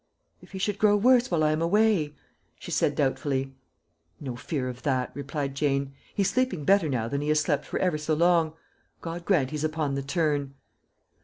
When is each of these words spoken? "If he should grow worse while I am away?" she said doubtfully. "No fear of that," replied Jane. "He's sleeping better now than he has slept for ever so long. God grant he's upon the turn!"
"If 0.41 0.53
he 0.53 0.57
should 0.57 0.79
grow 0.79 0.97
worse 0.97 1.29
while 1.29 1.43
I 1.43 1.51
am 1.51 1.61
away?" 1.61 2.15
she 2.57 2.71
said 2.71 2.95
doubtfully. 2.95 3.53
"No 4.19 4.35
fear 4.35 4.67
of 4.67 4.81
that," 4.81 5.11
replied 5.13 5.53
Jane. 5.53 5.93
"He's 6.15 6.31
sleeping 6.31 6.63
better 6.65 6.89
now 6.89 7.07
than 7.07 7.21
he 7.21 7.27
has 7.29 7.39
slept 7.41 7.65
for 7.65 7.77
ever 7.77 7.99
so 7.99 8.15
long. 8.15 8.53
God 9.01 9.25
grant 9.25 9.51
he's 9.51 9.63
upon 9.63 9.93
the 9.93 10.01
turn!" 10.01 10.55